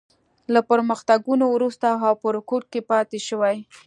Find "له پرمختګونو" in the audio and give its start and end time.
0.53-1.45